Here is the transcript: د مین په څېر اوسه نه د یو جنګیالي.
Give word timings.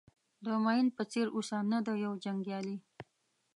د 0.45 0.47
مین 0.63 0.85
په 0.97 1.03
څېر 1.11 1.27
اوسه 1.35 1.57
نه 1.71 1.79
د 1.87 1.89
یو 2.03 2.13
جنګیالي. 2.23 2.77